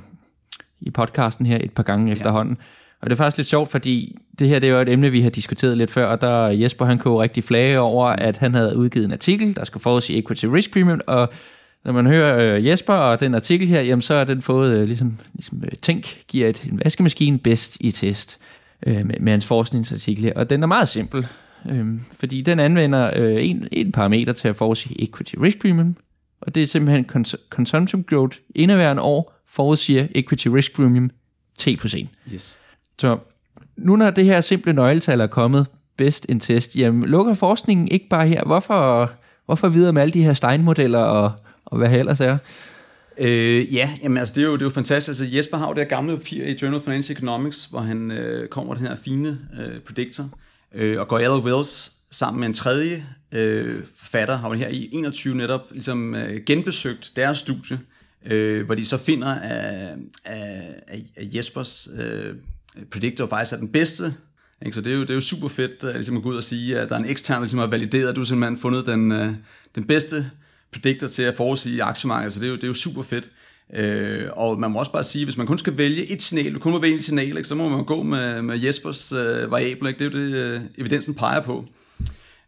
[0.80, 2.12] i podcasten her et par gange ja.
[2.12, 2.56] efterhånden.
[3.02, 5.20] Og det er faktisk lidt sjovt, fordi det her det er jo et emne, vi
[5.20, 8.76] har diskuteret lidt før, og der Jesper han kunne rigtig flage over, at han havde
[8.76, 11.32] udgivet en artikel, der skulle forudsige equity risk premium, og
[11.84, 14.86] når man hører øh, Jesper og den artikel her, jamen så er den fået, øh,
[14.86, 18.38] ligesom, ligesom øh, Tænk giver et, en vaskemaskine bedst i test
[18.86, 20.32] øh, med, med hans forskningsartikel her.
[20.36, 21.26] Og den er meget simpel,
[21.70, 21.86] øh,
[22.18, 25.96] fordi den anvender øh, en, en parameter til at forudsige equity risk premium,
[26.40, 31.10] og det er simpelthen cons- consumption growth indeværende år forudsiger equity risk premium
[31.58, 32.08] T plus 1.
[32.34, 32.58] Yes.
[32.98, 33.18] Så
[33.76, 35.66] nu når det her simple nøgletal er kommet,
[35.96, 38.44] bedst en test, jamen lukker forskningen ikke bare her?
[38.44, 39.12] Hvorfor,
[39.46, 41.32] hvorfor videre med alle de her Stein-modeller og
[41.70, 42.38] og hvad ellers er.
[43.18, 45.20] Øh, ja, jamen, altså, det, er jo, det er jo fantastisk.
[45.20, 48.10] Altså, Jesper har jo det her gamle papir i Journal of Financial Economics, hvor han
[48.10, 50.30] øh, kommer den her fine øh, predictor.
[50.74, 55.34] Øh, og Goyal Wells sammen med en tredje øh, forfatter har jo her i 21
[55.34, 57.80] netop ligesom, øh, genbesøgt deres studie,
[58.26, 62.34] øh, hvor de så finder, at, at, at Jespers øh,
[62.90, 64.14] predictor faktisk er den bedste
[64.66, 64.74] ikke?
[64.74, 66.36] Så det er, jo, det er jo super fedt at, øh, ligesom at gå ud
[66.36, 68.60] og sige, at der er en ekstern, der ligesom har valideret, at du simpelthen har
[68.60, 69.34] fundet den, øh,
[69.74, 70.30] den bedste
[70.72, 73.30] predictor til at forudsige aktiemarkedet, så det er jo, det er jo super fedt.
[73.74, 76.58] Øh, og man må også bare sige, hvis man kun skal vælge et signal, du
[76.58, 79.88] kun må vælge et signal, ikke, så må man gå med, med Jespers øh, variable.
[79.88, 80.04] Ikke?
[80.04, 81.64] Det er jo det, øh, evidensen peger på.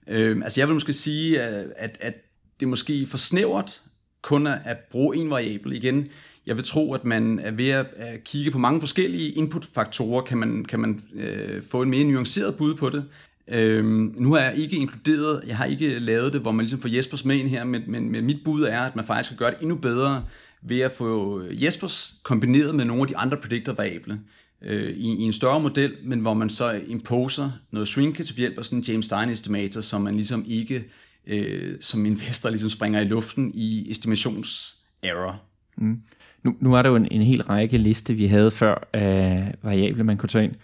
[0.08, 2.14] Øh, altså jeg vil måske sige, øh, at, at
[2.61, 3.82] det er måske for snævert
[4.22, 6.08] kun at bruge en variabel igen.
[6.46, 7.87] Jeg vil tro, at man er ved at
[8.24, 12.74] kigge på mange forskellige inputfaktorer, kan man, kan man øh, få en mere nuanceret bud
[12.74, 13.04] på det.
[13.48, 16.88] Øhm, nu har jeg ikke inkluderet, jeg har ikke lavet det, hvor man ligesom får
[16.88, 19.50] Jespers med ind her, men, men, men mit bud er, at man faktisk kan gøre
[19.50, 20.24] det endnu bedre
[20.62, 24.20] ved at få Jespers kombineret med nogle af de andre predictor-variable
[24.62, 28.59] øh, i, i en større model, men hvor man så imposer noget shrinkage ved hjælp
[28.59, 30.85] af sådan en James Stein estimator, som man ligesom ikke
[31.26, 35.42] øh, som investor ligesom springer i luften i estimations-error.
[35.76, 36.02] Mm.
[36.42, 40.05] Nu, nu var der jo en, en hel række liste, vi havde før af variable,
[40.05, 40.55] man kunne tage ind.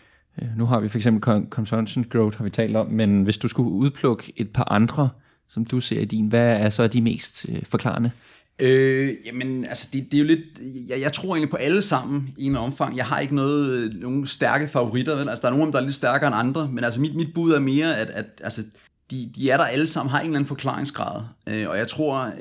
[0.42, 3.48] Øh, nu har vi for eksempel consumption growth, har vi talt om, men hvis du
[3.48, 5.08] skulle udplukke et par andre,
[5.48, 8.10] som du ser i din, hvad er så de mest øh, forklarende?
[8.58, 10.40] Øh, jamen, altså, det, det er jo lidt...
[10.88, 12.96] Jeg, jeg tror egentlig på alle sammen i en omfang.
[12.96, 15.28] Jeg har ikke noget, øh, nogen stærke favoritter, vel?
[15.28, 17.52] Altså, der er nogle der er lidt stærkere end andre, men altså, mit, mit bud
[17.52, 18.62] er mere, at, at altså,
[19.10, 21.22] de, de er der alle sammen, har en eller anden forklaringsgrad.
[21.46, 22.32] Øh, og jeg tror, øh,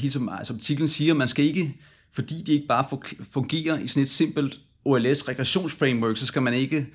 [0.00, 1.74] ligesom, altså, som altså, artiklen siger, man skal ikke,
[2.12, 2.84] fordi de ikke bare
[3.30, 6.86] fungerer i sådan et simpelt OLS regressionsframework, så skal man ikke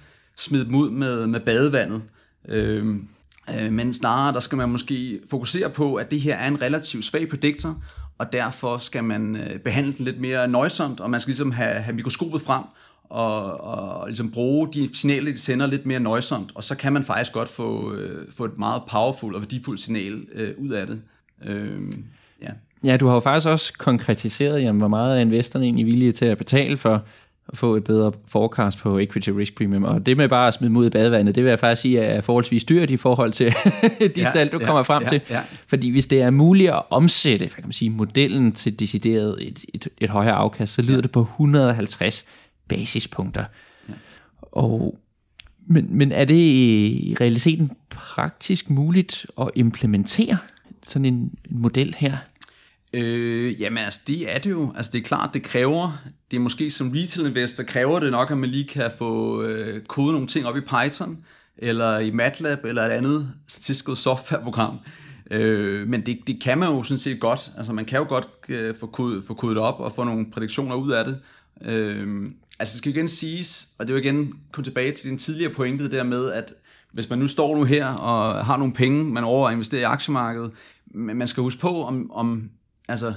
[0.41, 2.01] smide dem ud med, med badevandet.
[2.49, 2.95] Øh,
[3.56, 7.06] øh, men snarere, der skal man måske fokusere på, at det her er en relativt
[7.06, 7.77] svag predictor,
[8.17, 11.73] og derfor skal man øh, behandle den lidt mere nøjsomt, og man skal ligesom have,
[11.73, 12.63] have mikroskopet frem,
[13.04, 17.04] og, og ligesom bruge de signaler, de sender lidt mere nøjsomt, og så kan man
[17.04, 21.01] faktisk godt få, øh, få et meget powerful og værdifuldt signal øh, ud af det.
[21.45, 21.82] Øh,
[22.41, 22.49] ja.
[22.84, 26.25] ja, du har jo faktisk også konkretiseret, jamen, hvor meget er investorerne egentlig villige til
[26.25, 27.06] at betale for
[27.51, 29.83] at få et bedre forecast på equity risk premium.
[29.83, 32.21] Og det med bare at smide mod i badevandet, det vil jeg faktisk sige er
[32.21, 33.53] forholdsvis dyrt i forhold til
[34.15, 35.21] de ja, tal, du ja, kommer frem ja, til.
[35.29, 35.41] Ja.
[35.67, 39.65] Fordi hvis det er muligt at omsætte hvad kan man sige, modellen til decideret et,
[39.73, 41.01] et, et højere afkast, så lyder ja.
[41.01, 42.25] det på 150
[42.67, 43.43] basispunkter.
[43.89, 43.93] Ja.
[44.41, 44.97] Og,
[45.67, 50.37] men, men er det i realiteten praktisk muligt at implementere
[50.87, 52.17] sådan en, en model her?
[52.93, 54.73] Øh, jamen altså, det er det jo.
[54.75, 56.01] Altså det er klart, det kræver,
[56.32, 59.82] det er måske som retail investor, kræver det nok, at man lige kan få øh,
[59.82, 61.17] kodet nogle ting op i Python,
[61.58, 64.80] eller i MATLAB, eller et andet statistisk softwareprogram.
[65.32, 67.51] Øh, men det, det kan man jo sådan set godt.
[67.58, 70.75] Altså man kan jo godt øh, få, kodet, få kodet op og få nogle prædiktioner
[70.75, 71.19] ud af det.
[71.65, 75.17] Øh, altså det skal igen siges, og det er jo igen komme tilbage til din
[75.17, 76.54] tidligere pointe der med, at
[76.91, 79.84] hvis man nu står nu her og har nogle penge, man overvejer at investere i
[79.84, 80.51] aktiemarkedet,
[80.86, 82.49] men man skal huske på, om, om
[82.87, 83.13] altså,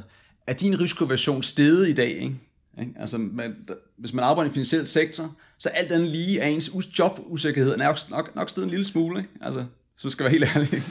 [0.46, 2.92] er din risikoversion steget i dag, ikke?
[2.96, 3.57] Altså, man,
[3.96, 7.98] hvis man arbejder i en finansiel sektor, så alt andet lige er ens jobusikkerhed nok,
[8.11, 9.31] nok, nok steget en lille smule, ikke?
[9.40, 9.64] Altså,
[9.96, 10.83] så skal være helt ærlig.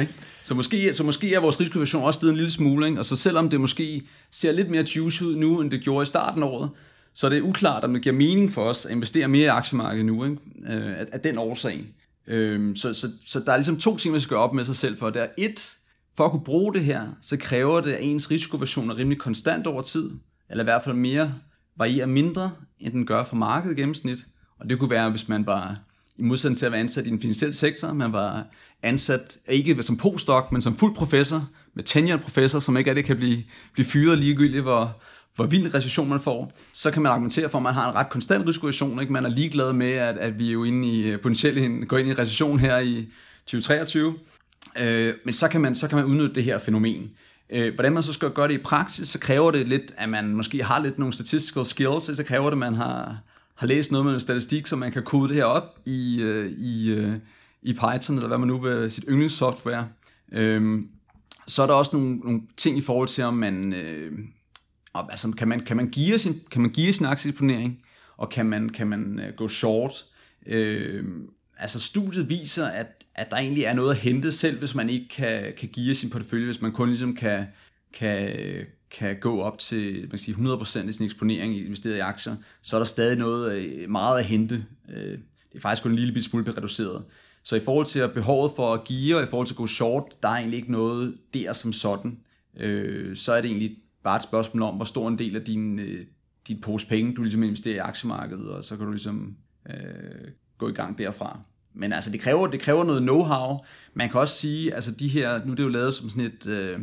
[0.00, 0.14] Ikke?
[0.42, 2.98] Så, måske, så måske er vores risikoversion også steget en lille smule, ikke?
[2.98, 6.06] og så selvom det måske ser lidt mere juice ud nu, end det gjorde i
[6.06, 6.70] starten af året,
[7.14, 10.06] så er det uklart, om det giver mening for os at investere mere i aktiemarkedet
[10.06, 10.36] nu, ikke?
[10.66, 11.84] Øh, af, af den årsag.
[12.26, 14.76] Øh, så, så, så der er ligesom to ting, man skal gøre op med sig
[14.76, 15.10] selv for.
[15.10, 15.76] Det er et,
[16.16, 19.66] for at kunne bruge det her, så kræver det, at ens risikoversion er rimelig konstant
[19.66, 20.10] over tid,
[20.50, 21.34] eller i hvert fald mere
[21.76, 22.50] varierer mindre,
[22.80, 24.18] end den gør for markedet gennemsnit.
[24.60, 25.76] Og det kunne være, hvis man var
[26.16, 28.44] i modsætning til at være ansat i den finansielle sektor, man var
[28.82, 33.16] ansat ikke som postdoc, men som fuld professor, med tenured professor, som ikke det kan
[33.16, 34.96] blive, blive fyret ligegyldigt, hvor,
[35.34, 38.10] hvor vild recession man får, så kan man argumentere for, at man har en ret
[38.10, 39.00] konstant risikoversion.
[39.00, 39.12] Ikke?
[39.12, 42.10] Man er ligeglad med, at, at vi er jo inde i, potentielt går ind i
[42.10, 43.08] en recession her i
[43.46, 44.14] 2023.
[44.80, 47.10] Øh, men så kan, man, så kan man udnytte det her fænomen.
[47.50, 50.34] Øh, hvordan man så skal gøre det i praksis, så kræver det lidt, at man
[50.34, 53.18] måske har lidt nogle statistical skills, så kræver det, at man har,
[53.54, 56.50] har læst noget med en statistik, så man kan kode det her op i, øh,
[56.50, 57.12] i, øh,
[57.62, 59.88] i Python, eller hvad man nu vil, sit yndlingssoftware.
[60.32, 60.82] Øh,
[61.46, 64.12] så er der også nogle, nogle ting i forhold til, om man, øh,
[64.94, 67.78] altså, kan man, kan man give sin, kan man give sin aktiedeponering,
[68.16, 70.04] og kan man, kan man øh, gå short.
[70.46, 71.04] Øh,
[71.58, 75.08] altså studiet viser, at, at der egentlig er noget at hente, selv hvis man ikke
[75.08, 77.46] kan, kan give sin portefølje, hvis man kun ligesom kan,
[77.92, 78.36] kan,
[78.90, 82.76] kan gå op til man kan sige, 100% i sin eksponering investeret i aktier, så
[82.76, 84.64] er der stadig noget øh, meget at hente.
[84.88, 85.18] Øh,
[85.52, 87.04] det er faktisk kun en lille smule reduceret.
[87.42, 90.04] Så i forhold til behovet for at give, og i forhold til at gå short,
[90.22, 92.18] der er egentlig ikke noget der som sådan.
[92.56, 95.80] Øh, så er det egentlig bare et spørgsmål om, hvor stor en del af din,
[96.48, 99.36] din pose penge, du ligesom investerer i aktiemarkedet, og så kan du ligesom
[99.70, 101.40] øh, gå i gang derfra.
[101.76, 103.66] Men altså, det kræver, det kræver noget know-how.
[103.94, 106.46] Man kan også sige, altså de her, nu er det jo lavet som sådan et
[106.46, 106.82] uh,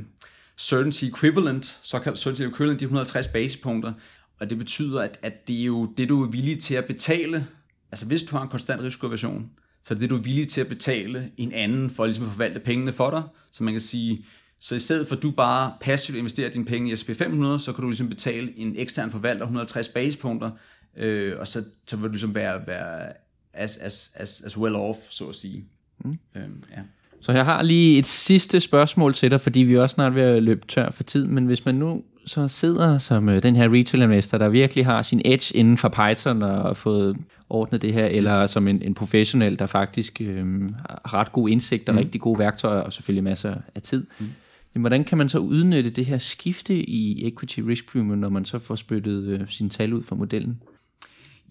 [0.57, 3.93] certainty equivalent, såkaldt certainty equivalent, de 150 basispunkter,
[4.39, 7.47] og det betyder, at, at det er jo det, du er villig til at betale,
[7.91, 9.49] altså hvis du har en konstant risikoversion,
[9.83, 12.31] så er det det, du er villig til at betale en anden for ligesom at
[12.31, 13.23] forvalte pengene for dig.
[13.51, 14.25] Så man kan sige,
[14.59, 17.73] så i stedet for at du bare passivt investerer dine penge i S&P 500, så
[17.73, 20.51] kan du ligesom betale en ekstern forvalter 160 basispunkter,
[20.97, 23.13] øh, og så, så vil du ligesom være, være
[23.53, 25.63] as, as, as, as well off, så at sige.
[26.05, 26.17] Mm.
[26.35, 26.81] Øhm, ja.
[27.21, 30.21] Så jeg har lige et sidste spørgsmål til dig, fordi vi er også snart ved
[30.21, 33.73] at løbe tør for tid, men hvis man nu så sidder som øh, den her
[33.73, 37.17] retail investor, der virkelig har sin edge inden for Python og har fået
[37.49, 38.17] ordnet det her, yes.
[38.17, 40.69] eller som en, en professionel, der faktisk øh,
[41.05, 41.99] har ret god indsigt og mm.
[41.99, 44.05] rigtig gode værktøjer og selvfølgelig masser af tid.
[44.19, 44.25] Mm.
[44.73, 48.45] Men hvordan kan man så udnytte det her skifte i equity risk premium, når man
[48.45, 50.61] så får spyttet øh, sine tal ud fra modellen?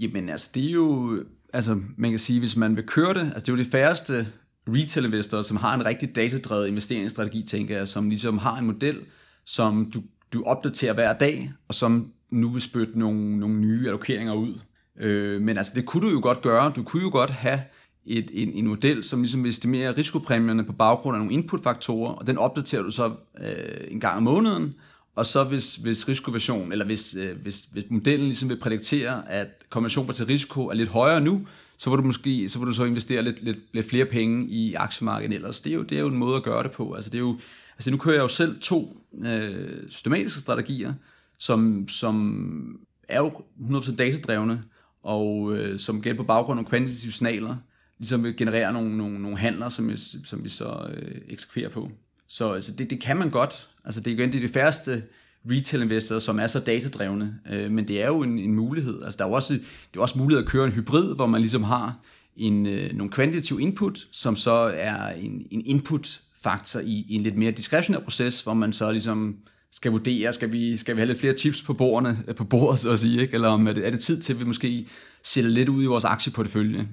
[0.00, 3.40] Jamen altså, det er jo altså man kan sige, hvis man vil køre det, altså
[3.40, 4.28] det er jo de færreste
[4.68, 9.00] retail-investorer, som har en rigtig datadrevet investeringsstrategi, tænker jeg, som ligesom har en model,
[9.44, 14.34] som du, du opdaterer hver dag, og som nu vil spytte nogle, nogle nye allokeringer
[14.34, 14.54] ud.
[15.00, 16.72] Øh, men altså, det kunne du jo godt gøre.
[16.76, 17.60] Du kunne jo godt have
[18.06, 22.38] et, en, en model, som ligesom estimerer risikopræmierne på baggrund af nogle inputfaktorer, og den
[22.38, 23.06] opdaterer du så
[23.40, 24.74] øh, en gang om måneden,
[25.16, 29.48] og så hvis, hvis risikoversion, eller hvis, øh, hvis, hvis modellen ligesom vil prædiktere, at
[29.70, 31.46] kombination til risiko er lidt højere nu,
[31.76, 34.74] så vil du måske så vil du så investere lidt, lidt, lidt flere penge i
[34.74, 35.60] aktiemarkedet ellers.
[35.60, 36.92] Det er, jo, det er jo en måde at gøre det på.
[36.92, 37.38] Altså, det er jo,
[37.76, 40.94] altså nu kører jeg jo selv to øh, systematiske strategier,
[41.38, 44.62] som, som er jo 100% datadrevne,
[45.02, 47.56] og øh, som gælder på baggrund af kvantitative signaler,
[47.98, 51.90] ligesom vil generere nogle, nogle, nogle handler, som, vi, som vi så øh, eksekverer på.
[52.32, 53.68] Så altså, det, det kan man godt.
[53.84, 55.02] Altså, det er igen det er de færreste
[55.50, 59.02] retail-investorer, som er så datadrevne, øh, men det er jo en, en mulighed.
[59.02, 61.40] Altså, der er jo også, det er også mulighed at køre en hybrid, hvor man
[61.40, 61.98] ligesom har
[62.36, 67.36] en, øh, nogle kvantitative input, som så er en, en input-faktor i, i en lidt
[67.36, 69.36] mere diskretionær proces, hvor man så ligesom
[69.72, 72.90] skal vurdere, skal vi, skal vi have lidt flere chips på, bordene, på bordet, så
[72.90, 73.34] at sige, ikke?
[73.34, 74.86] eller om er det, er det tid til, at vi måske
[75.22, 76.88] sætter lidt ud i vores aktieportefølje.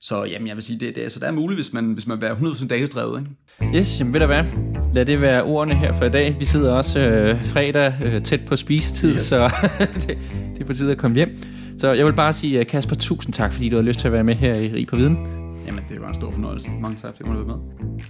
[0.00, 2.20] Så jamen, jeg vil sige, det, det, så det er muligt, hvis man, hvis man
[2.20, 3.26] vil være 100% datadrevet.
[3.62, 3.78] Ikke?
[3.78, 4.44] Yes, jamen ved du hvad?
[4.94, 6.36] Lad det være ordene her for i dag.
[6.38, 9.20] Vi sidder også øh, fredag øh, tæt på spisetid, yes.
[9.20, 9.50] så
[9.94, 10.18] det,
[10.54, 11.28] det er på tide at komme hjem.
[11.78, 14.12] Så jeg vil bare sige, øh, Kasper, tusind tak, fordi du har lyst til at
[14.12, 15.16] være med her i Rig på Viden.
[15.66, 16.70] Jamen, det var en stor fornøjelse.
[16.70, 18.00] Mange tak, fordi du måtte være med.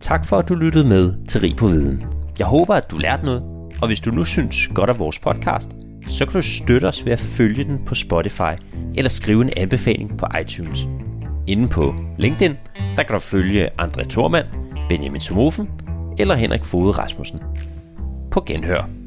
[0.00, 2.04] Tak for, at du lyttede med til Rig på Viden.
[2.38, 3.42] Jeg håber, at du lærte noget,
[3.80, 5.76] og hvis du nu synes godt af vores podcast–
[6.08, 8.52] så kan du støtte os ved at følge den på Spotify
[8.96, 10.86] eller skrive en anbefaling på iTunes.
[11.46, 12.56] Inden på LinkedIn,
[12.96, 14.46] der kan du følge André Thormand,
[14.88, 15.68] Benjamin Somofen
[16.18, 17.40] eller Henrik Fode Rasmussen.
[18.30, 18.97] På genhør.